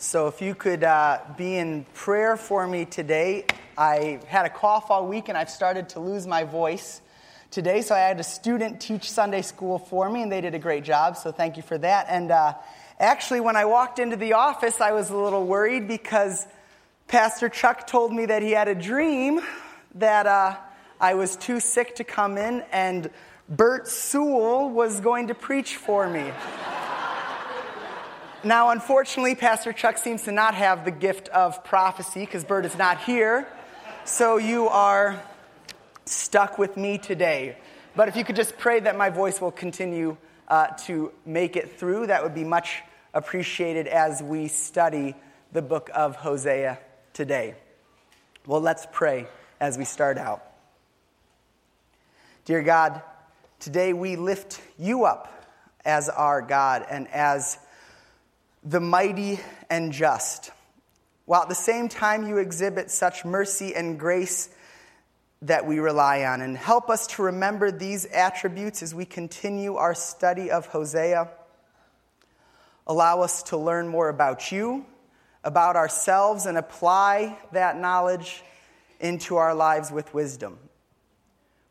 [0.00, 4.92] So, if you could uh, be in prayer for me today, I had a cough
[4.92, 7.00] all week and I've started to lose my voice
[7.50, 7.82] today.
[7.82, 10.84] So, I had a student teach Sunday school for me and they did a great
[10.84, 11.16] job.
[11.16, 12.06] So, thank you for that.
[12.08, 12.54] And uh,
[13.00, 16.46] actually, when I walked into the office, I was a little worried because
[17.08, 19.40] Pastor Chuck told me that he had a dream
[19.96, 20.54] that uh,
[21.00, 23.10] I was too sick to come in and
[23.48, 26.30] Bert Sewell was going to preach for me.
[28.44, 32.78] Now, unfortunately, Pastor Chuck seems to not have the gift of prophecy because Bert is
[32.78, 33.48] not here.
[34.04, 35.20] So you are
[36.04, 37.56] stuck with me today.
[37.96, 41.80] But if you could just pray that my voice will continue uh, to make it
[41.80, 42.82] through, that would be much
[43.12, 45.16] appreciated as we study
[45.52, 46.78] the book of Hosea
[47.12, 47.56] today.
[48.46, 49.26] Well, let's pray
[49.58, 50.44] as we start out.
[52.44, 53.02] Dear God,
[53.58, 55.44] today we lift you up
[55.84, 57.58] as our God and as
[58.68, 59.40] the mighty
[59.70, 60.50] and just,
[61.24, 64.50] while at the same time you exhibit such mercy and grace
[65.40, 66.42] that we rely on.
[66.42, 71.30] And help us to remember these attributes as we continue our study of Hosea.
[72.86, 74.84] Allow us to learn more about you,
[75.44, 78.42] about ourselves, and apply that knowledge
[79.00, 80.58] into our lives with wisdom.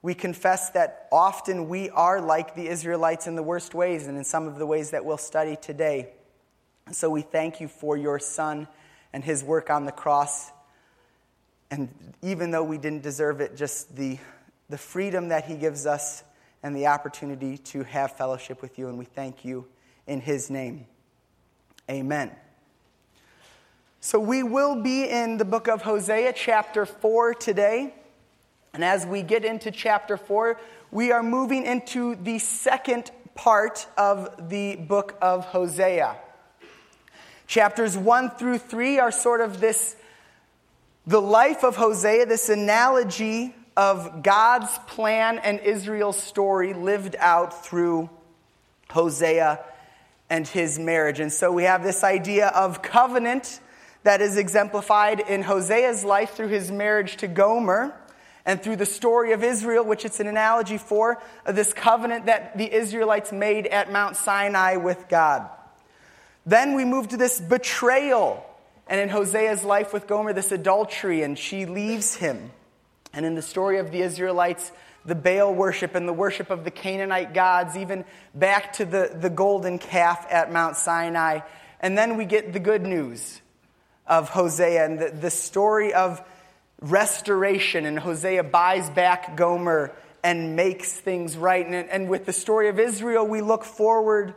[0.01, 4.23] We confess that often we are like the Israelites in the worst ways and in
[4.23, 6.13] some of the ways that we'll study today.
[6.91, 8.67] So we thank you for your Son
[9.13, 10.51] and his work on the cross.
[11.69, 11.89] And
[12.21, 14.17] even though we didn't deserve it, just the,
[14.69, 16.23] the freedom that he gives us
[16.63, 18.87] and the opportunity to have fellowship with you.
[18.87, 19.65] And we thank you
[20.05, 20.85] in his name.
[21.89, 22.31] Amen.
[23.99, 27.93] So we will be in the book of Hosea, chapter 4 today.
[28.73, 30.59] And as we get into chapter 4,
[30.91, 36.15] we are moving into the second part of the book of Hosea.
[37.47, 39.95] Chapters 1 through 3 are sort of this
[41.05, 48.09] the life of Hosea, this analogy of God's plan and Israel's story lived out through
[48.89, 49.63] Hosea
[50.29, 51.21] and his marriage.
[51.21, 53.61] And so we have this idea of covenant
[54.03, 57.95] that is exemplified in Hosea's life through his marriage to Gomer
[58.45, 62.73] and through the story of Israel, which it's an analogy for, this covenant that the
[62.73, 65.49] Israelites made at Mount Sinai with God.
[66.47, 68.43] Then we move to this betrayal.
[68.87, 72.51] And in Hosea's life with Gomer, this adultery, and she leaves him.
[73.13, 74.71] And in the story of the Israelites,
[75.05, 79.29] the Baal worship and the worship of the Canaanite gods, even back to the, the
[79.29, 81.41] golden calf at Mount Sinai.
[81.81, 83.41] And then we get the good news
[84.05, 86.21] of Hosea and the, the story of
[86.79, 87.85] restoration.
[87.85, 89.93] And Hosea buys back Gomer
[90.23, 91.65] and makes things right.
[91.65, 94.33] And, and with the story of Israel, we look forward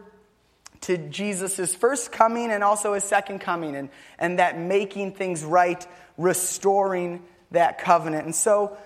[0.82, 5.86] to Jesus' first coming and also his second coming, and, and that making things right,
[6.16, 8.24] restoring that covenant.
[8.24, 8.76] And so,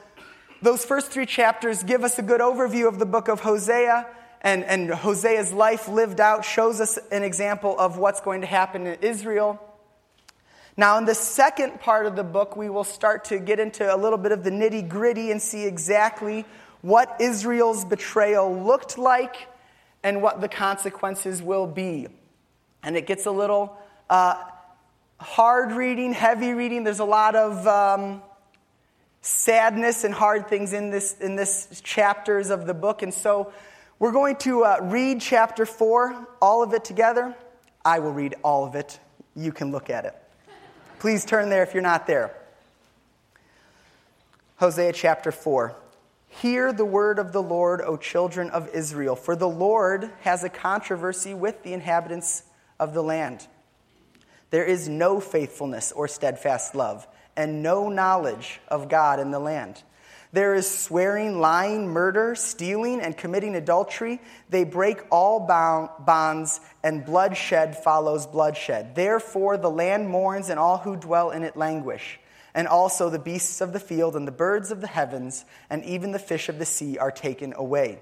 [0.63, 4.07] those first three chapters give us a good overview of the book of Hosea,
[4.41, 8.87] and, and Hosea's life lived out shows us an example of what's going to happen
[8.87, 9.61] in Israel.
[10.77, 13.97] Now, in the second part of the book, we will start to get into a
[13.97, 16.45] little bit of the nitty gritty and see exactly
[16.81, 19.49] what Israel's betrayal looked like
[20.05, 22.07] and what the consequences will be.
[22.85, 23.77] And it gets a little
[24.09, 24.41] uh,
[25.19, 26.85] hard reading, heavy reading.
[26.85, 28.23] There's a lot of um,
[29.23, 33.53] sadness and hard things in this in this chapters of the book, and so
[33.99, 37.35] we're going to uh, read chapter four, all of it together.
[37.85, 38.99] I will read all of it.
[39.35, 40.15] You can look at it.
[41.01, 42.35] Please turn there if you're not there.
[44.57, 45.75] Hosea chapter 4.
[46.41, 50.49] Hear the word of the Lord, O children of Israel, for the Lord has a
[50.49, 52.43] controversy with the inhabitants
[52.81, 53.47] of the land.
[54.51, 57.07] There is no faithfulness or steadfast love,
[57.37, 59.83] and no knowledge of God in the land.
[60.33, 64.21] There is swearing, lying, murder, stealing, and committing adultery.
[64.51, 68.97] They break all bonds, and bloodshed follows bloodshed.
[68.97, 72.19] Therefore, the land mourns, and all who dwell in it languish
[72.55, 76.13] and also the beasts of the field and the birds of the heavens and even
[76.13, 77.99] the fish of the sea are taken away.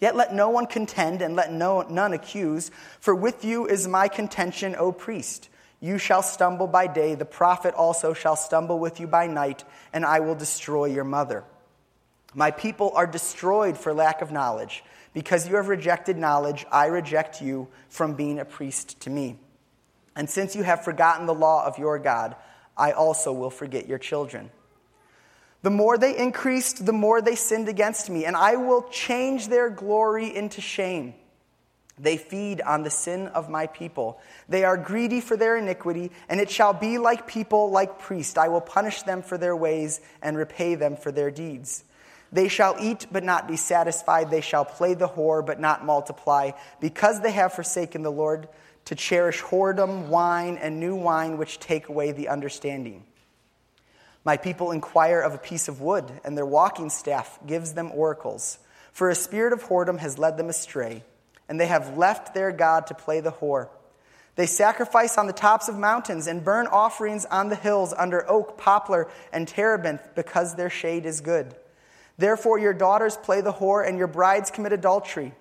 [0.00, 4.08] Yet let no one contend and let no, none accuse, for with you is my
[4.08, 5.48] contention, O priest.
[5.80, 10.04] You shall stumble by day, the prophet also shall stumble with you by night, and
[10.04, 11.44] I will destroy your mother.
[12.34, 14.84] My people are destroyed for lack of knowledge.
[15.14, 19.38] Because you have rejected knowledge, I reject you from being a priest to me.
[20.14, 22.36] And since you have forgotten the law of your God,
[22.76, 24.50] I also will forget your children.
[25.62, 29.70] The more they increased, the more they sinned against me, and I will change their
[29.70, 31.14] glory into shame.
[31.98, 34.20] They feed on the sin of my people.
[34.50, 38.36] They are greedy for their iniquity, and it shall be like people, like priests.
[38.36, 41.84] I will punish them for their ways and repay them for their deeds.
[42.30, 44.30] They shall eat but not be satisfied.
[44.30, 46.50] They shall play the whore but not multiply,
[46.80, 48.46] because they have forsaken the Lord
[48.86, 53.04] to cherish whoredom, wine, and new wine, which take away the understanding.
[54.24, 58.58] My people inquire of a piece of wood, and their walking staff gives them oracles.
[58.92, 61.04] For a spirit of whoredom has led them astray
[61.48, 63.68] and they have left their God to play the whore.
[64.34, 68.58] They sacrifice on the tops of mountains and burn offerings on the hills under oak,
[68.58, 71.54] poplar, and terebinth because their shade is good.
[72.18, 75.32] Therefore, your daughters play the whore and your brides commit adultery.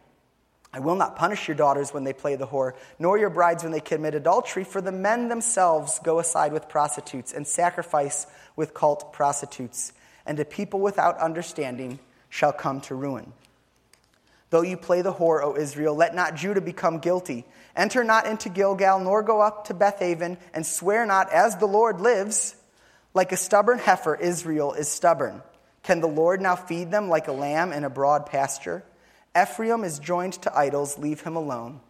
[0.75, 3.71] I will not punish your daughters when they play the whore, nor your brides when
[3.71, 8.27] they commit adultery, for the men themselves go aside with prostitutes and sacrifice
[8.57, 9.93] with cult prostitutes,
[10.25, 13.31] and a people without understanding shall come to ruin.
[14.49, 17.45] Though you play the whore, O Israel, let not Judah become guilty.
[17.73, 22.01] Enter not into Gilgal, nor go up to Bethaven, and swear not, as the Lord
[22.01, 22.53] lives.
[23.13, 25.41] Like a stubborn heifer, Israel is stubborn.
[25.83, 28.83] Can the Lord now feed them like a lamb in a broad pasture?
[29.39, 31.81] Ephraim is joined to idols, leave him alone.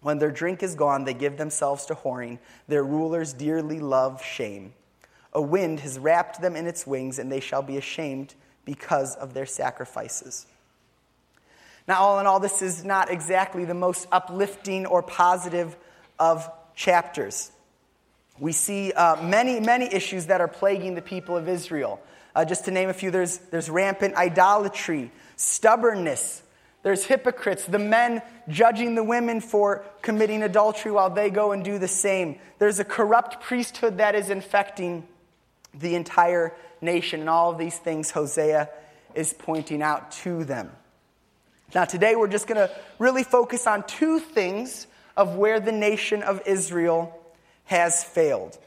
[0.00, 2.38] When their drink is gone, they give themselves to whoring.
[2.66, 4.74] Their rulers dearly love shame.
[5.32, 8.34] A wind has wrapped them in its wings, and they shall be ashamed
[8.64, 10.46] because of their sacrifices.
[11.86, 15.76] Now, all in all, this is not exactly the most uplifting or positive
[16.18, 17.50] of chapters.
[18.38, 22.00] We see uh, many, many issues that are plaguing the people of Israel.
[22.34, 26.42] Uh, just to name a few, there's, there's rampant idolatry, stubbornness,
[26.82, 31.78] there's hypocrites, the men judging the women for committing adultery while they go and do
[31.78, 32.38] the same.
[32.58, 35.06] There's a corrupt priesthood that is infecting
[35.74, 37.20] the entire nation.
[37.20, 38.68] And all of these things Hosea
[39.14, 40.72] is pointing out to them.
[41.74, 44.86] Now, today we're just going to really focus on two things
[45.16, 47.18] of where the nation of Israel
[47.64, 48.58] has failed.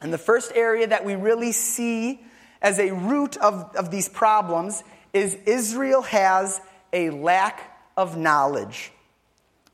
[0.00, 2.24] And the first area that we really see
[2.62, 4.82] as a root of, of these problems
[5.12, 6.60] is Israel has
[6.94, 8.92] a lack of knowledge.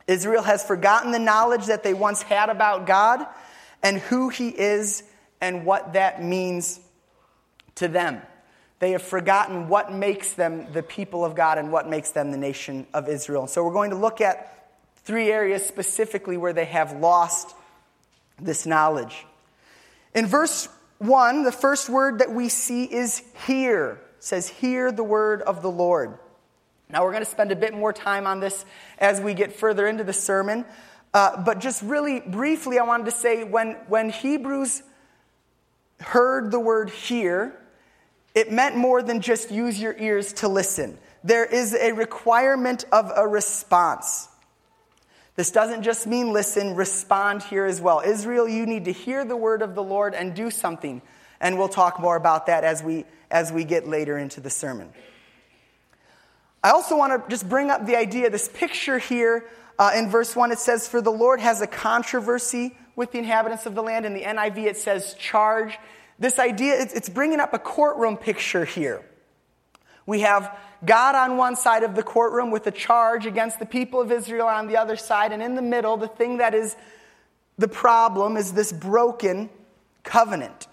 [0.09, 3.25] Israel has forgotten the knowledge that they once had about God
[3.83, 5.05] and who He is
[5.41, 6.81] and what that means
[7.77, 8.21] to them.
[8.81, 12.39] They have forgotten what makes them the people of God and what makes them the
[12.39, 13.47] nation of Israel.
[13.47, 14.73] So we're going to look at
[15.05, 17.55] three areas specifically where they have lost
[18.41, 19.27] this knowledge.
[20.15, 20.69] In verse
[20.99, 24.01] 1, the first word that we see is hear.
[24.17, 26.19] It says, Hear the word of the Lord.
[26.93, 28.65] Now, we're going to spend a bit more time on this
[28.99, 30.65] as we get further into the sermon.
[31.15, 34.83] Uh, but just really briefly, I wanted to say when, when Hebrews
[36.01, 37.57] heard the word hear,
[38.35, 40.99] it meant more than just use your ears to listen.
[41.23, 44.29] There is a requirement of a response.
[45.37, 48.03] This doesn't just mean listen, respond here as well.
[48.05, 51.03] Israel, you need to hear the word of the Lord and do something.
[51.41, 54.93] And we'll talk more about that as we, as we get later into the sermon.
[56.63, 59.47] I also want to just bring up the idea, this picture here
[59.79, 60.53] uh, in verse 1.
[60.53, 64.05] It says, For the Lord has a controversy with the inhabitants of the land.
[64.05, 65.79] In the NIV, it says, charge
[66.19, 69.03] this idea, it's bringing up a courtroom picture here.
[70.05, 70.55] We have
[70.85, 74.47] God on one side of the courtroom with a charge against the people of Israel
[74.47, 76.77] on the other side, and in the middle, the thing that is
[77.57, 79.49] the problem is this broken
[80.05, 80.67] covenant.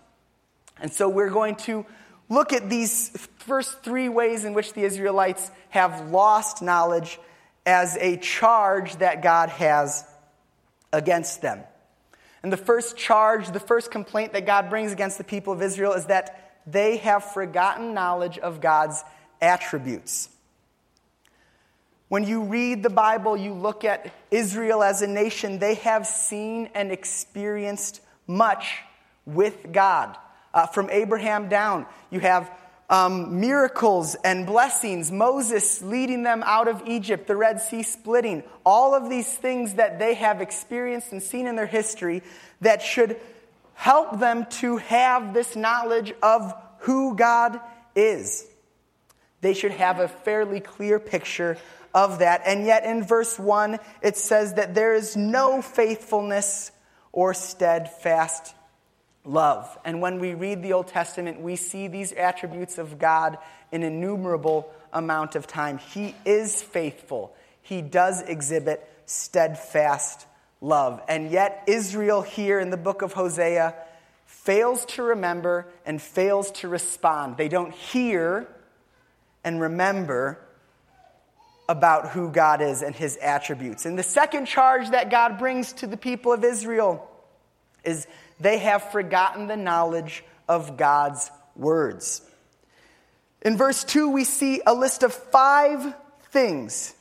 [0.81, 1.85] And so we're going to
[2.29, 7.19] look at these first three ways in which the Israelites have lost knowledge
[7.65, 10.05] as a charge that God has
[10.93, 11.61] against them.
[12.43, 15.93] And the first charge, the first complaint that God brings against the people of Israel
[15.93, 19.03] is that they have forgotten knowledge of God's
[19.41, 20.29] attributes.
[22.09, 26.69] When you read the Bible, you look at Israel as a nation, they have seen
[26.73, 28.79] and experienced much
[29.25, 30.17] with God.
[30.57, 32.49] Uh, from Abraham down, you have
[32.89, 38.95] um, miracles and blessings, Moses leading them out of Egypt, the Red Sea splitting, all
[38.95, 42.23] of these things that they have experienced and seen in their history
[42.61, 43.17] that should
[43.75, 47.59] help them to have this knowledge of who God
[47.95, 48.43] is.
[49.41, 51.59] They should have a fairly clear picture
[51.93, 52.41] of that.
[52.47, 56.71] And yet, in verse 1, it says that there is no faithfulness
[57.11, 58.55] or steadfast
[59.27, 59.77] love.
[59.83, 63.37] And when we read the Old Testament, we see these attributes of God
[63.71, 65.77] in innumerable amount of time.
[65.77, 67.35] He is faithful.
[67.61, 70.25] He does exhibit steadfast
[70.61, 71.01] love.
[71.07, 73.75] And yet Israel here in the book of Hosea
[74.25, 77.37] fails to remember and fails to respond.
[77.37, 78.47] They don't hear
[79.43, 80.39] and remember
[81.69, 83.85] about who God is and his attributes.
[83.85, 87.09] And the second charge that God brings to the people of Israel
[87.83, 88.07] is
[88.39, 92.21] they have forgotten the knowledge of God's words.
[93.41, 95.95] In verse 2, we see a list of five
[96.31, 96.93] things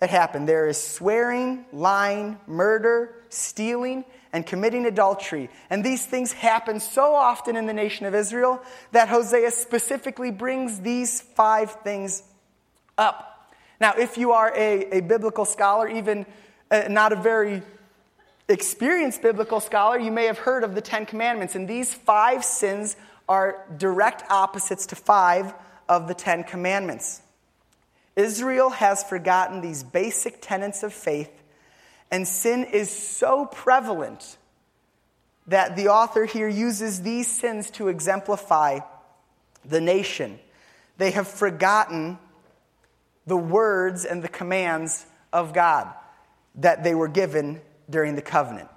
[0.00, 5.48] that happen there is swearing, lying, murder, stealing, and committing adultery.
[5.70, 8.60] And these things happen so often in the nation of Israel
[8.92, 12.22] that Hosea specifically brings these five things
[12.98, 13.54] up.
[13.80, 16.26] Now, if you are a, a biblical scholar, even
[16.70, 17.62] uh, not a very
[18.48, 21.54] experienced biblical scholar, you may have heard of the Ten Commandments.
[21.54, 22.96] And these five sins
[23.28, 25.54] are direct opposites to five
[25.88, 27.22] of the Ten Commandments.
[28.16, 31.30] Israel has forgotten these basic tenets of faith,
[32.10, 34.36] and sin is so prevalent
[35.46, 38.78] that the author here uses these sins to exemplify
[39.64, 40.38] the nation.
[40.96, 42.18] They have forgotten
[43.26, 45.92] the words and the commands of God
[46.56, 48.68] that they were given during the covenant.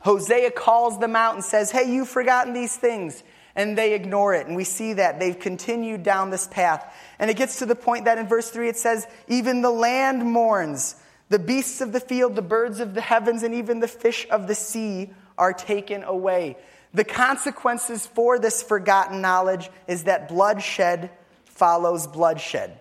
[0.00, 3.22] Hosea calls them out and says, Hey, you've forgotten these things.
[3.54, 4.46] And they ignore it.
[4.46, 6.94] And we see that they've continued down this path.
[7.18, 10.24] And it gets to the point that in verse 3 it says, Even the land
[10.24, 10.96] mourns.
[11.28, 14.46] The beasts of the field, the birds of the heavens, and even the fish of
[14.46, 16.56] the sea are taken away.
[16.94, 21.10] The consequences for this forgotten knowledge is that bloodshed
[21.46, 22.78] follows bloodshed.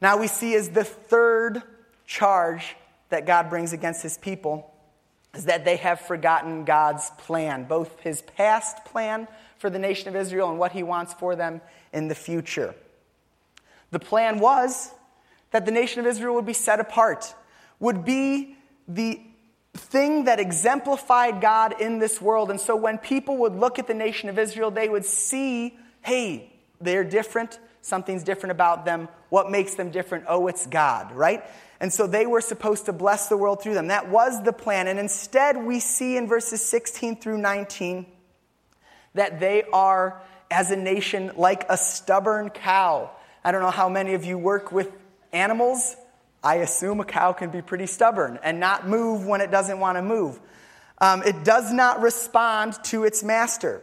[0.00, 1.62] Now we see as the third
[2.06, 2.76] charge
[3.10, 4.74] that God brings against his people
[5.34, 10.16] is that they have forgotten God's plan, both his past plan for the nation of
[10.16, 11.60] Israel and what he wants for them
[11.92, 12.74] in the future.
[13.90, 14.92] The plan was
[15.50, 17.34] that the nation of Israel would be set apart,
[17.78, 18.56] would be
[18.88, 19.20] the
[19.74, 22.50] thing that exemplified God in this world.
[22.50, 26.52] And so when people would look at the nation of Israel, they would see, hey,
[26.80, 27.58] they're different.
[27.82, 29.08] Something's different about them.
[29.30, 30.24] What makes them different?
[30.28, 31.44] Oh, it's God, right?
[31.80, 33.88] And so they were supposed to bless the world through them.
[33.88, 34.86] That was the plan.
[34.86, 38.06] And instead, we see in verses 16 through 19
[39.14, 40.20] that they are,
[40.50, 43.10] as a nation, like a stubborn cow.
[43.42, 44.92] I don't know how many of you work with
[45.32, 45.96] animals.
[46.42, 49.96] I assume a cow can be pretty stubborn and not move when it doesn't want
[49.96, 50.38] to move.
[50.98, 53.82] Um, it does not respond to its master.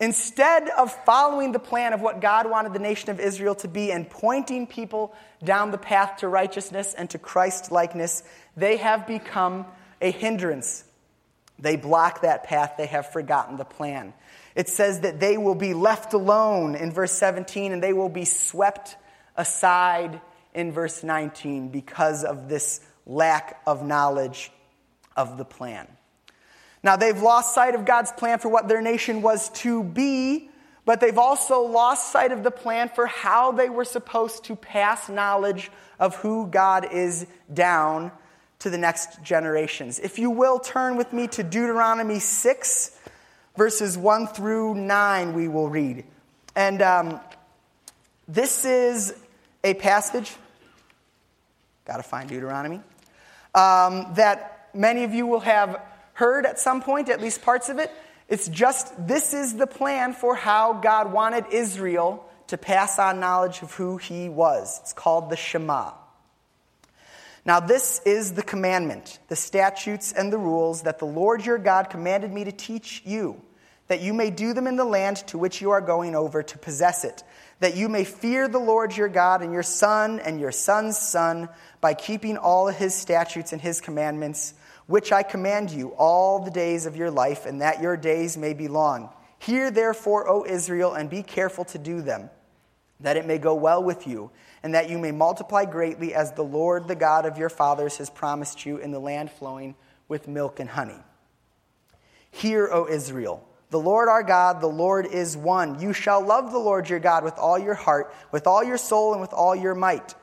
[0.00, 3.92] Instead of following the plan of what God wanted the nation of Israel to be
[3.92, 5.14] and pointing people
[5.44, 8.22] down the path to righteousness and to Christ likeness,
[8.56, 9.66] they have become
[10.00, 10.84] a hindrance.
[11.58, 14.14] They block that path, they have forgotten the plan.
[14.54, 18.24] It says that they will be left alone in verse 17 and they will be
[18.24, 18.96] swept
[19.36, 20.22] aside
[20.54, 24.50] in verse 19 because of this lack of knowledge
[25.14, 25.86] of the plan.
[26.82, 30.48] Now, they've lost sight of God's plan for what their nation was to be,
[30.86, 35.08] but they've also lost sight of the plan for how they were supposed to pass
[35.08, 38.10] knowledge of who God is down
[38.60, 39.98] to the next generations.
[39.98, 42.98] If you will, turn with me to Deuteronomy 6,
[43.56, 46.04] verses 1 through 9, we will read.
[46.56, 47.20] And um,
[48.26, 49.14] this is
[49.64, 50.34] a passage,
[51.84, 52.80] got to find Deuteronomy,
[53.54, 55.80] um, that many of you will have
[56.20, 57.90] heard at some point, at least parts of it.
[58.28, 63.62] It's just this is the plan for how God wanted Israel to pass on knowledge
[63.62, 64.80] of who he was.
[64.82, 65.92] It's called the Shema.
[67.46, 71.88] Now, this is the commandment, the statutes, and the rules that the Lord your God
[71.88, 73.40] commanded me to teach you,
[73.88, 76.58] that you may do them in the land to which you are going over to
[76.58, 77.24] possess it,
[77.60, 81.48] that you may fear the Lord your God and your son and your son's son
[81.80, 84.52] by keeping all his statutes and his commandments
[84.90, 88.54] which I command you all the days of your life, and that your days may
[88.54, 89.08] be long.
[89.38, 92.28] Hear therefore, O Israel, and be careful to do them,
[92.98, 94.32] that it may go well with you,
[94.64, 98.10] and that you may multiply greatly as the Lord, the God of your fathers, has
[98.10, 99.76] promised you in the land flowing
[100.08, 100.98] with milk and honey.
[102.32, 103.46] Hear, O Israel.
[103.70, 105.80] The Lord our God, the Lord is one.
[105.80, 109.12] You shall love the Lord your God with all your heart, with all your soul,
[109.12, 110.16] and with all your might.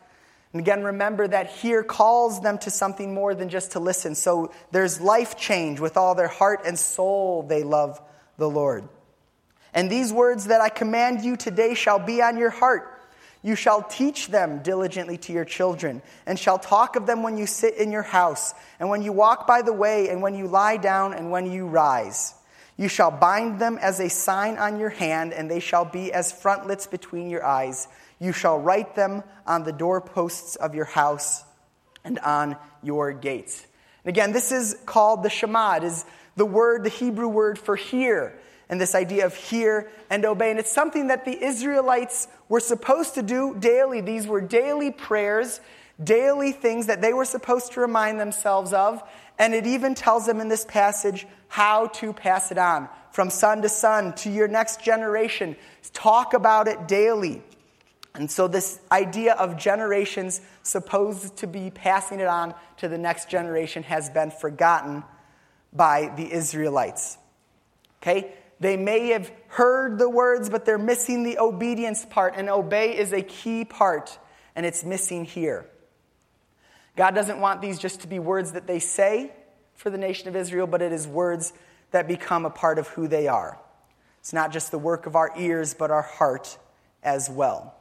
[0.58, 4.16] And again, remember that here calls them to something more than just to listen.
[4.16, 8.02] So there's life change with all their heart and soul, they love
[8.40, 8.90] the Lord.
[9.72, 12.92] And these words that I command you today shall be on your heart.
[13.44, 17.46] You shall teach them diligently to your children, and shall talk of them when you
[17.46, 20.78] sit in your house, and when you walk by the way, and when you lie
[20.78, 22.34] down, and when you rise.
[22.78, 26.32] You shall bind them as a sign on your hand, and they shall be as
[26.32, 27.88] frontlets between your eyes.
[28.20, 31.44] You shall write them on the doorposts of your house
[32.04, 33.66] and on your gates.
[34.04, 35.78] And again, this is called the Shema.
[35.78, 36.06] It is
[36.36, 40.50] the word, the Hebrew word for hear, and this idea of hear and obey.
[40.50, 44.02] And it's something that the Israelites were supposed to do daily.
[44.02, 45.60] These were daily prayers,
[46.04, 49.04] daily things that they were supposed to remind themselves of.
[49.40, 53.62] And it even tells them in this passage how to pass it on from son
[53.62, 55.56] to son to your next generation.
[55.94, 57.42] Talk about it daily.
[58.18, 63.30] And so, this idea of generations supposed to be passing it on to the next
[63.30, 65.04] generation has been forgotten
[65.72, 67.18] by the Israelites.
[68.02, 68.34] Okay?
[68.60, 73.14] They may have heard the words, but they're missing the obedience part, and obey is
[73.14, 74.18] a key part,
[74.56, 75.70] and it's missing here.
[76.96, 79.32] God doesn't want these just to be words that they say
[79.76, 81.54] for the nation of Israel, but it is words
[81.92, 83.60] that become a part of who they are.
[84.20, 86.58] It's not just the work of our ears, but our heart
[87.04, 87.77] as well.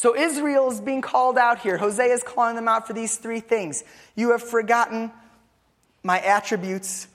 [0.00, 1.76] So Israel is being called out here.
[1.76, 3.84] Hosea is calling them out for these three things.
[4.14, 5.12] You have forgotten
[6.02, 7.06] my attributes,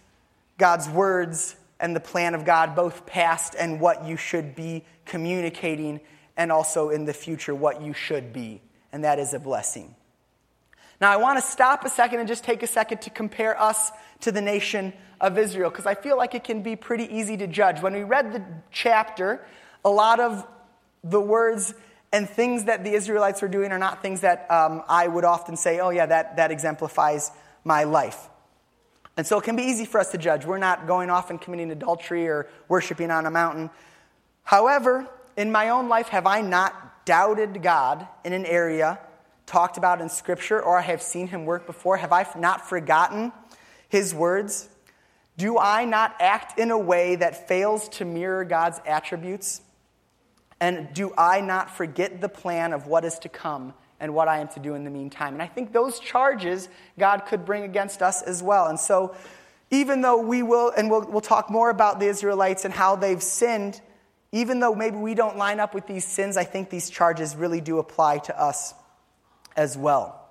[0.59, 5.99] God's words, and the plan of God, both past and what you should be communicating,
[6.37, 8.61] and also in the future, what you should be.
[8.91, 9.95] And that is a blessing.
[11.01, 13.89] Now, I want to stop a second and just take a second to compare us
[14.19, 17.47] to the nation of Israel, because I feel like it can be pretty easy to
[17.47, 17.81] judge.
[17.81, 19.43] When we read the chapter,
[19.83, 20.45] a lot of
[21.03, 21.73] the words
[22.15, 25.57] and things that the Israelites were doing are not things that um, I would often
[25.57, 27.29] say, oh, yeah, that, that exemplifies
[27.65, 28.29] my life.
[29.17, 30.45] And so it can be easy for us to judge.
[30.45, 33.69] We're not going off and committing adultery or worshiping on a mountain.
[34.43, 38.97] However, in my own life, have I not doubted God in an area
[39.45, 41.97] talked about in Scripture or I have seen Him work before?
[41.97, 43.33] Have I not forgotten
[43.89, 44.69] His words?
[45.35, 49.59] Do I not act in a way that fails to mirror God's attributes?
[50.59, 54.39] And do I not forget the plan of what is to come and what I
[54.39, 55.33] am to do in the meantime.
[55.33, 56.69] And I think those charges
[56.99, 58.67] God could bring against us as well.
[58.67, 59.15] And so,
[59.71, 63.23] even though we will, and we'll, we'll talk more about the Israelites and how they've
[63.23, 63.81] sinned,
[64.31, 67.61] even though maybe we don't line up with these sins, I think these charges really
[67.61, 68.73] do apply to us
[69.55, 70.24] as well.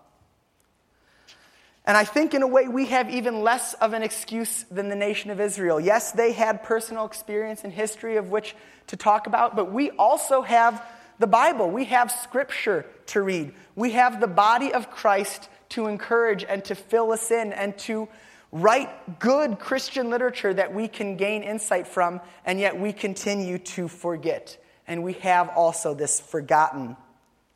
[1.86, 4.96] And I think, in a way, we have even less of an excuse than the
[4.96, 5.78] nation of Israel.
[5.78, 10.40] Yes, they had personal experience and history of which to talk about, but we also
[10.40, 10.82] have
[11.18, 11.70] the Bible.
[11.70, 13.54] We have Scripture to read.
[13.76, 18.08] We have the body of Christ to encourage and to fill us in and to
[18.50, 23.88] write good Christian literature that we can gain insight from, and yet we continue to
[23.88, 24.56] forget.
[24.86, 26.96] And we have also this forgotten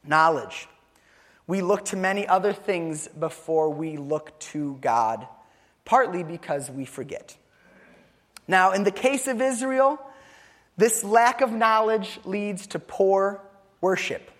[0.04, 0.68] knowledge.
[1.48, 5.26] We look to many other things before we look to God,
[5.84, 7.36] partly because we forget.
[8.46, 9.98] Now, in the case of Israel,
[10.76, 13.40] this lack of knowledge leads to poor
[13.80, 14.30] worship.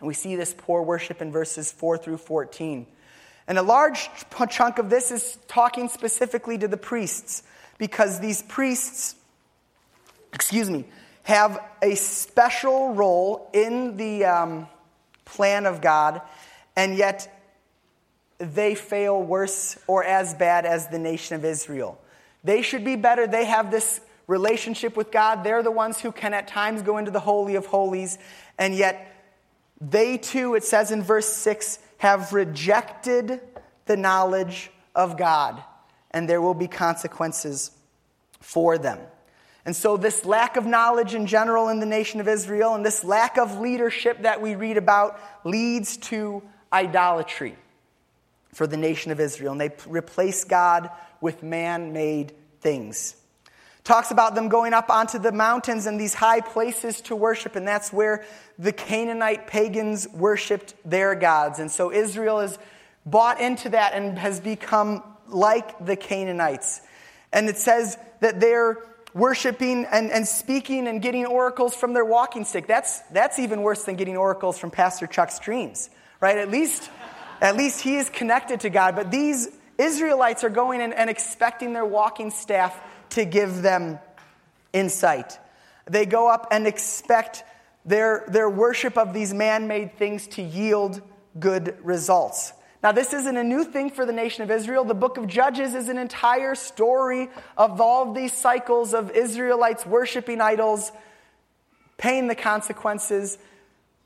[0.00, 2.86] And we see this poor worship in verses 4 through 14.
[3.46, 4.10] And a large
[4.50, 7.44] chunk of this is talking specifically to the priests,
[7.78, 9.14] because these priests,
[10.32, 10.84] excuse me,
[11.22, 14.68] have a special role in the um,
[15.28, 16.20] plan of God,
[16.76, 17.32] and yet
[18.38, 22.00] they fail worse or as bad as the nation of Israel.
[22.44, 23.26] They should be better.
[23.26, 25.42] They have this relationship with God.
[25.42, 28.18] They're the ones who can at times go into the Holy of Holies,
[28.58, 29.14] and yet
[29.80, 33.40] they too, it says in verse 6, have rejected
[33.86, 35.62] the knowledge of God,
[36.10, 37.70] and there will be consequences
[38.40, 38.98] for them.
[39.64, 43.04] And so, this lack of knowledge in general in the nation of Israel and this
[43.04, 46.42] lack of leadership that we read about leads to
[46.72, 47.56] idolatry
[48.54, 49.52] for the nation of Israel.
[49.52, 50.90] And they replace God
[51.20, 53.14] with man made things
[53.88, 57.66] talks about them going up onto the mountains and these high places to worship, and
[57.66, 58.22] that's where
[58.58, 61.58] the Canaanite pagans worshiped their gods.
[61.58, 62.58] And so Israel is
[63.06, 66.82] bought into that and has become like the Canaanites.
[67.32, 68.76] And it says that they're
[69.14, 72.66] worshiping and, and speaking and getting oracles from their walking stick.
[72.66, 75.90] That's, that's even worse than getting oracles from Pastor Chuck's dreams,
[76.20, 76.38] right?
[76.38, 76.90] At least,
[77.40, 78.94] at least he is connected to God.
[78.94, 82.78] But these Israelites are going and, and expecting their walking staff
[83.10, 83.98] to give them
[84.72, 85.38] insight.
[85.86, 87.44] They go up and expect
[87.84, 91.00] their, their worship of these man made things to yield
[91.38, 92.52] good results.
[92.82, 94.84] Now, this isn't a new thing for the nation of Israel.
[94.84, 99.84] The book of Judges is an entire story of all of these cycles of Israelites
[99.84, 100.92] worshiping idols,
[101.96, 103.36] paying the consequences,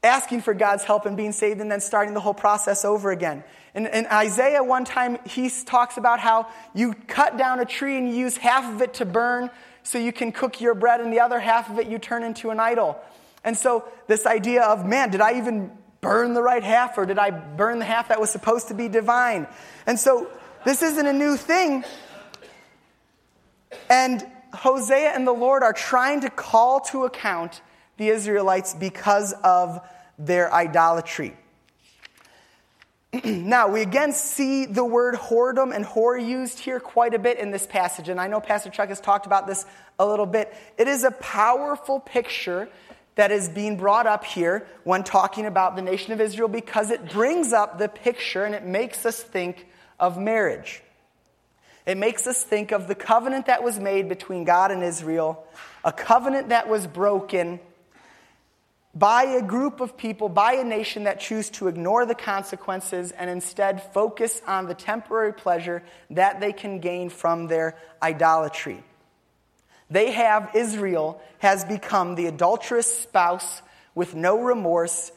[0.02, 3.44] asking for God's help and being saved, and then starting the whole process over again.
[3.74, 8.08] In, in, Isaiah, one time, he talks about how you cut down a tree and
[8.08, 9.50] you use half of it to burn
[9.82, 12.50] so you can cook your bread, and the other half of it you turn into
[12.50, 12.98] an idol.
[13.44, 17.16] And so, this idea of, man, did I even burn the right half, or did
[17.16, 19.46] I burn the half that was supposed to be divine?
[19.86, 20.28] And so,
[20.64, 21.84] This isn't a new thing.
[23.88, 27.62] And Hosea and the Lord are trying to call to account
[27.96, 29.80] the Israelites because of
[30.18, 31.36] their idolatry.
[33.24, 37.50] now, we again see the word whoredom and whore used here quite a bit in
[37.50, 39.66] this passage, and I know Pastor Chuck has talked about this
[39.98, 40.54] a little bit.
[40.78, 42.68] It is a powerful picture
[43.14, 47.10] that is being brought up here when talking about the nation of Israel because it
[47.10, 49.66] brings up the picture and it makes us think
[50.00, 50.82] of marriage.
[51.84, 55.44] It makes us think of the covenant that was made between God and Israel,
[55.84, 57.60] a covenant that was broken
[58.94, 63.30] by a group of people, by a nation that choose to ignore the consequences and
[63.30, 68.84] instead focus on the temporary pleasure that they can gain from their idolatry.
[69.92, 73.60] They have, Israel has become the adulterous spouse
[73.94, 75.12] with no remorse,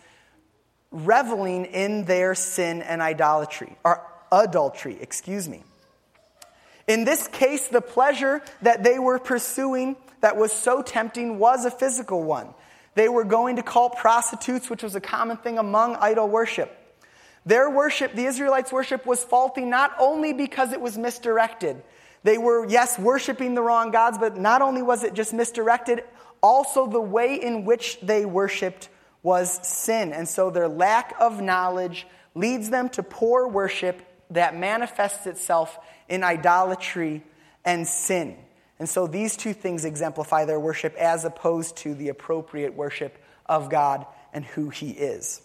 [0.92, 5.64] reveling in their sin and idolatry, or adultery, excuse me.
[6.88, 11.72] In this case, the pleasure that they were pursuing that was so tempting was a
[11.72, 12.54] physical one.
[12.96, 16.70] They were going to call prostitutes, which was a common thing among idol worship.
[17.46, 21.82] Their worship, the Israelites' worship, was faulty not only because it was misdirected.
[22.26, 26.04] They were, yes, worshiping the wrong gods, but not only was it just misdirected,
[26.42, 28.90] also the way in which they worshiped
[29.22, 30.12] was sin.
[30.12, 35.78] And so their lack of knowledge leads them to poor worship that manifests itself
[36.10, 37.24] in idolatry
[37.64, 38.36] and sin.
[38.80, 43.70] And so these two things exemplify their worship as opposed to the appropriate worship of
[43.70, 45.44] God and who He is.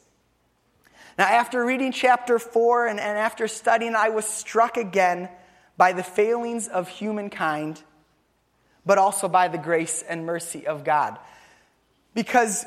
[1.18, 5.28] Now, after reading chapter 4 and, and after studying, I was struck again
[5.80, 7.82] by the failings of humankind,
[8.84, 11.18] but also by the grace and mercy of God.
[12.12, 12.66] Because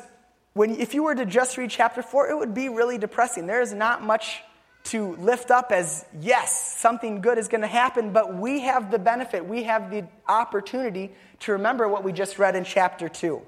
[0.52, 3.46] when, if you were to just read chapter 4, it would be really depressing.
[3.46, 4.42] There is not much
[4.86, 8.98] to lift up as, yes, something good is going to happen, but we have the
[8.98, 13.40] benefit, we have the opportunity to remember what we just read in chapter 2.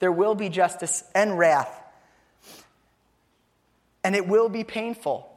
[0.00, 1.70] There will be justice and wrath,
[4.02, 5.32] and it will be painful.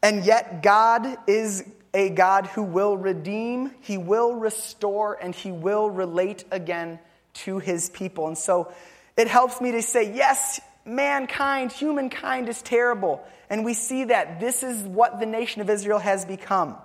[0.00, 5.90] And yet, God is a God who will redeem, He will restore, and He will
[5.90, 6.98] relate again
[7.34, 8.26] to His people.
[8.28, 8.72] And so
[9.16, 13.22] it helps me to say, yes, mankind, humankind is terrible.
[13.50, 16.76] And we see that this is what the nation of Israel has become.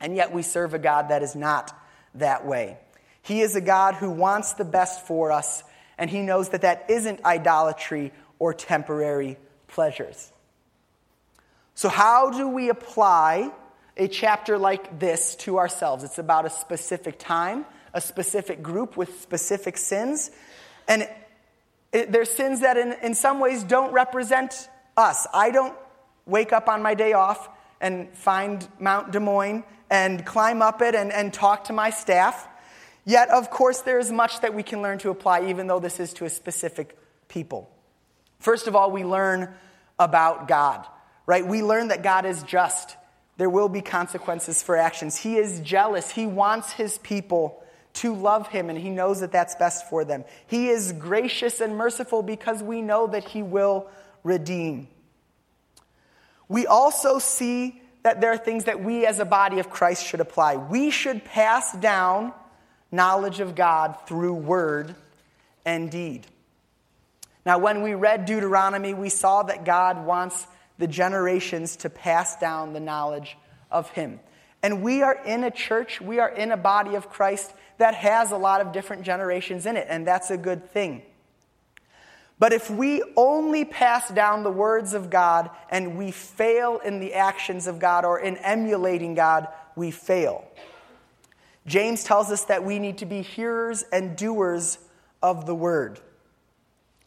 [0.00, 1.76] And yet we serve a God that is not
[2.14, 2.78] that way.
[3.22, 5.62] He is a God who wants the best for us,
[5.98, 10.32] and He knows that that isn't idolatry or temporary pleasures.
[11.74, 13.50] So, how do we apply
[13.98, 16.04] a chapter like this to ourselves?
[16.04, 20.30] It's about a specific time, a specific group with specific sins.
[20.86, 21.02] And
[21.92, 25.26] it, it, sins that, in, in some ways, don't represent us.
[25.34, 25.76] I don't
[26.26, 27.48] wake up on my day off
[27.80, 32.46] and find Mount Des Moines and climb up it and, and talk to my staff.
[33.04, 35.98] Yet, of course, there is much that we can learn to apply, even though this
[35.98, 36.96] is to a specific
[37.28, 37.70] people.
[38.38, 39.54] First of all, we learn
[39.98, 40.86] about God,
[41.26, 41.46] right?
[41.46, 42.96] We learn that God is just.
[43.38, 45.16] There will be consequences for actions.
[45.16, 46.10] He is jealous.
[46.10, 47.62] He wants his people
[47.94, 50.24] to love him, and he knows that that's best for them.
[50.46, 53.88] He is gracious and merciful because we know that he will
[54.22, 54.88] redeem
[56.48, 60.20] we also see that there are things that we as a body of Christ should
[60.20, 60.56] apply.
[60.56, 62.32] We should pass down
[62.90, 64.94] knowledge of God through word
[65.64, 66.26] and deed.
[67.44, 70.46] Now, when we read Deuteronomy, we saw that God wants
[70.78, 73.36] the generations to pass down the knowledge
[73.70, 74.20] of Him.
[74.62, 78.32] And we are in a church, we are in a body of Christ that has
[78.32, 81.02] a lot of different generations in it, and that's a good thing.
[82.40, 87.14] But if we only pass down the words of God and we fail in the
[87.14, 90.44] actions of God or in emulating God, we fail.
[91.66, 94.78] James tells us that we need to be hearers and doers
[95.22, 96.00] of the word.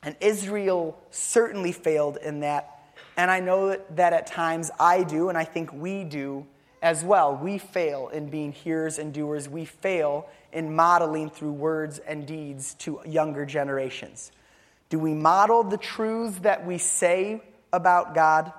[0.03, 2.80] And Israel certainly failed in that.
[3.17, 6.45] And I know that at times I do, and I think we do
[6.81, 7.35] as well.
[7.35, 9.47] We fail in being hearers and doers.
[9.47, 14.31] We fail in modeling through words and deeds to younger generations.
[14.89, 18.51] Do we model the truths that we say about God?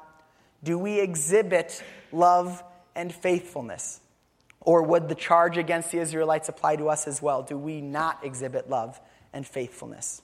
[0.63, 2.63] Do we exhibit love
[2.95, 4.01] and faithfulness?
[4.61, 7.43] Or would the charge against the Israelites apply to us as well?
[7.43, 9.01] Do we not exhibit love
[9.33, 10.23] and faithfulness?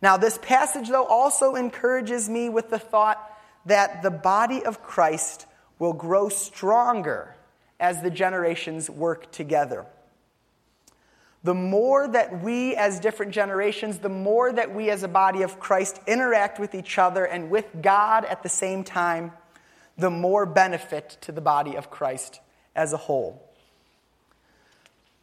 [0.00, 3.18] Now, this passage, though, also encourages me with the thought
[3.66, 5.46] that the body of Christ
[5.78, 7.34] will grow stronger
[7.80, 9.86] as the generations work together
[11.44, 15.60] the more that we as different generations, the more that we as a body of
[15.60, 19.32] Christ interact with each other and with God at the same time,
[19.96, 22.40] the more benefit to the body of Christ
[22.74, 23.42] as a whole.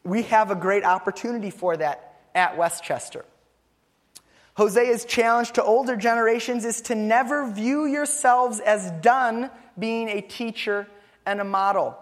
[0.04, 3.26] We have a great opportunity for that at Westchester.
[4.56, 10.88] Hosea's challenge to older generations is to never view yourselves as done being a teacher
[11.26, 11.98] and a model.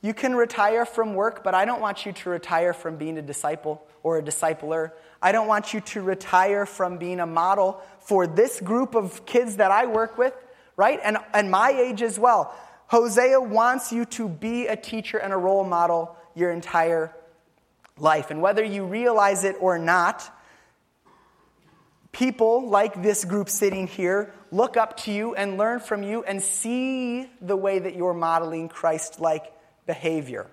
[0.00, 3.22] You can retire from work, but I don't want you to retire from being a
[3.22, 4.92] disciple or a discipler.
[5.20, 9.56] I don't want you to retire from being a model for this group of kids
[9.56, 10.34] that I work with,
[10.76, 11.00] right?
[11.02, 12.54] And, and my age as well.
[12.86, 17.12] Hosea wants you to be a teacher and a role model your entire
[17.98, 18.30] life.
[18.30, 20.30] And whether you realize it or not,
[22.16, 26.42] people like this group sitting here look up to you and learn from you and
[26.42, 29.52] see the way that you're modeling Christ like
[29.86, 30.46] behavior.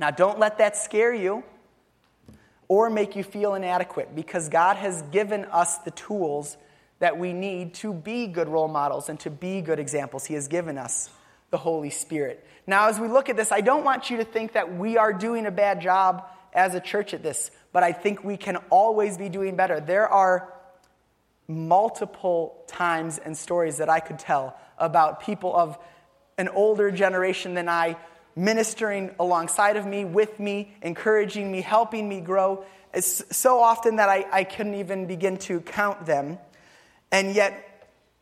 [0.00, 1.44] Now, don't let that scare you
[2.66, 6.56] or make you feel inadequate because God has given us the tools
[6.98, 10.24] that we need to be good role models and to be good examples.
[10.24, 11.10] He has given us
[11.50, 12.44] the Holy Spirit.
[12.66, 15.12] Now, as we look at this, I don't want you to think that we are
[15.12, 19.16] doing a bad job as a church at this, but I think we can always
[19.16, 19.78] be doing better.
[19.78, 20.52] There are
[21.52, 25.78] multiple times and stories that I could tell about people of
[26.38, 27.96] an older generation than I
[28.34, 32.64] ministering alongside of me, with me, encouraging me, helping me grow.
[32.94, 36.38] It's so often that I, I couldn't even begin to count them.
[37.10, 37.68] And yet,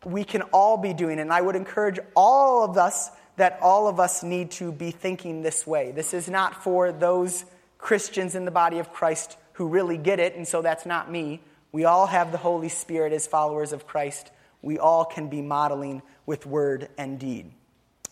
[0.05, 1.23] we can all be doing it.
[1.23, 5.43] And I would encourage all of us that all of us need to be thinking
[5.43, 5.93] this way.
[5.93, 7.45] This is not for those
[7.79, 11.40] Christians in the body of Christ who really get it, and so that's not me.
[11.72, 14.30] We all have the Holy Spirit as followers of Christ.
[14.62, 17.52] We all can be modeling with word and deed.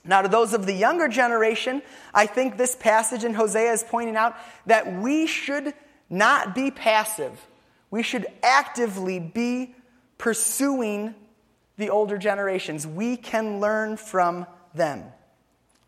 [0.05, 1.83] Now, to those of the younger generation,
[2.15, 5.75] I think this passage in Hosea is pointing out that we should
[6.09, 7.33] not be passive.
[7.91, 9.75] We should actively be
[10.17, 11.15] pursuing
[11.77, 12.87] the older generations.
[12.87, 15.05] We can learn from them,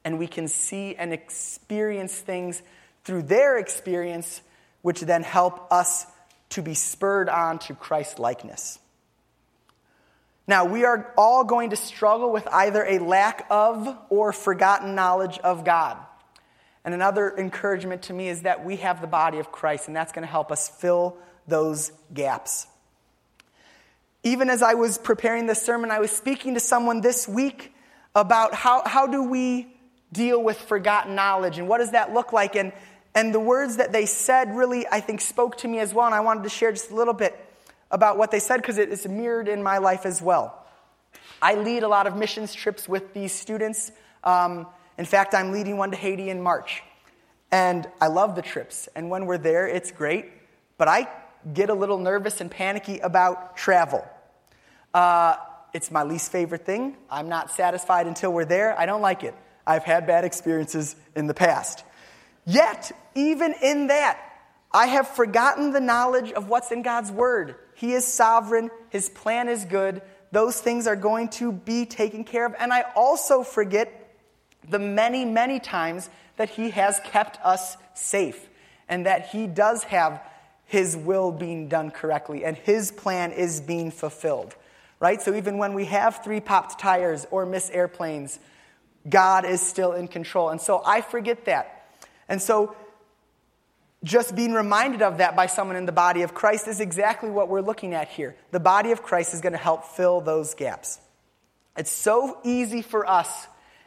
[0.04, 2.62] and we can see and experience things
[3.04, 4.42] through their experience,
[4.82, 6.06] which then help us
[6.50, 8.78] to be spurred on to Christ likeness.
[10.46, 15.38] Now, we are all going to struggle with either a lack of or forgotten knowledge
[15.38, 15.96] of God.
[16.84, 20.12] And another encouragement to me is that we have the body of Christ, and that's
[20.12, 22.66] going to help us fill those gaps.
[24.22, 27.72] Even as I was preparing this sermon, I was speaking to someone this week
[28.14, 29.72] about how, how do we
[30.12, 32.56] deal with forgotten knowledge and what does that look like.
[32.56, 32.72] And,
[33.14, 36.14] and the words that they said really, I think, spoke to me as well, and
[36.14, 37.38] I wanted to share just a little bit
[37.90, 40.66] about what they said because it is mirrored in my life as well.
[41.42, 43.90] I lead a lot of missions trips with these students.
[44.22, 44.66] Um,
[44.98, 46.82] in fact, I'm leading one to Haiti in March.
[47.50, 48.88] And I love the trips.
[48.94, 50.26] And when we're there, it's great.
[50.78, 51.08] But I
[51.52, 54.06] get a little nervous and panicky about travel.
[54.94, 55.36] Uh,
[55.72, 56.96] it's my least favorite thing.
[57.10, 58.78] I'm not satisfied until we're there.
[58.78, 59.34] I don't like it.
[59.66, 61.84] I've had bad experiences in the past.
[62.46, 64.20] Yet, even in that,
[64.72, 67.56] I have forgotten the knowledge of what's in God's Word.
[67.74, 70.02] He is sovereign, His plan is good.
[70.32, 72.54] Those things are going to be taken care of.
[72.58, 74.16] And I also forget
[74.68, 78.48] the many, many times that He has kept us safe
[78.88, 80.22] and that He does have
[80.66, 84.54] His will being done correctly and His plan is being fulfilled.
[85.00, 85.20] Right?
[85.20, 88.38] So even when we have three popped tires or miss airplanes,
[89.08, 90.50] God is still in control.
[90.50, 91.79] And so I forget that.
[92.30, 92.74] And so
[94.02, 97.48] just being reminded of that by someone in the body of Christ is exactly what
[97.48, 98.34] we're looking at here.
[98.52, 100.98] The body of Christ is going to help fill those gaps.
[101.76, 103.46] It's so easy for us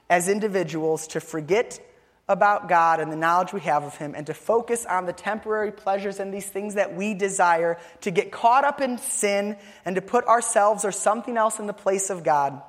[0.09, 1.79] as individuals to forget
[2.27, 5.71] about God and the knowledge we have of Him and to focus on the temporary
[5.71, 10.01] pleasures and these things that we desire, to get caught up in sin and to
[10.01, 12.61] put ourselves or something else in the place of God.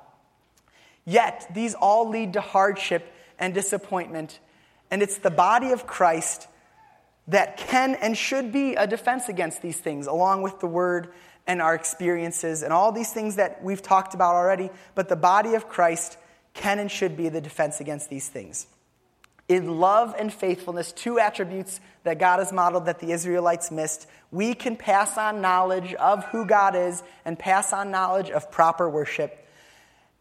[1.05, 3.05] Yet, these all lead to hardship
[3.37, 4.39] and disappointment.
[4.95, 6.47] And it's the body of Christ
[7.27, 11.09] that can and should be a defense against these things, along with the word
[11.45, 14.69] and our experiences and all these things that we've talked about already.
[14.95, 16.17] But the body of Christ
[16.53, 18.67] can and should be the defense against these things.
[19.49, 24.53] In love and faithfulness, two attributes that God has modeled that the Israelites missed, we
[24.53, 29.45] can pass on knowledge of who God is and pass on knowledge of proper worship.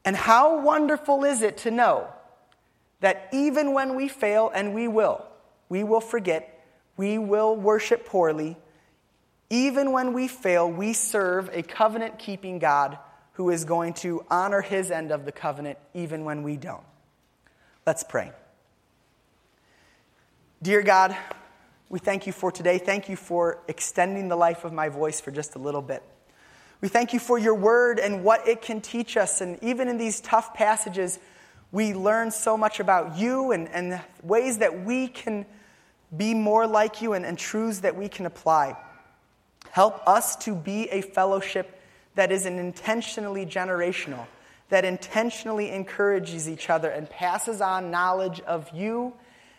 [0.05, 2.09] And how wonderful is it to know
[3.05, 5.23] that even when we fail, and we will,
[5.69, 8.57] we will forget we will worship poorly.
[9.51, 12.97] Even when we fail, we serve a covenant keeping God
[13.35, 16.85] who is going to honor his end of the covenant even when we don't.
[17.87, 18.33] Let's pray.
[20.63, 21.15] Dear God,
[21.91, 22.79] we thank you for today.
[22.79, 26.03] Thank you for extending the life of my voice for just a little bit.
[26.81, 29.43] We thank you for your word and what it can teach us.
[29.43, 31.19] And even in these tough passages,
[31.75, 35.45] we learn so much about you and, and ways that we can
[36.17, 38.77] be more like you and, and truths that we can apply.
[39.73, 41.81] Help us to be a fellowship
[42.15, 44.25] that is an intentionally generational,
[44.69, 49.13] that intentionally encourages each other and passes on knowledge of you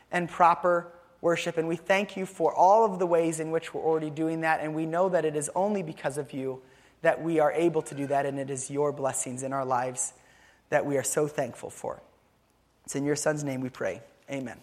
[0.09, 0.87] and proper
[1.19, 1.57] worship.
[1.57, 4.61] And we thank you for all of the ways in which we're already doing that.
[4.61, 6.61] And we know that it is only because of you
[7.01, 8.25] that we are able to do that.
[8.25, 10.13] And it is your blessings in our lives
[10.75, 12.01] that we are so thankful for.
[12.83, 14.01] It's in your son's name we pray.
[14.29, 14.57] Amen.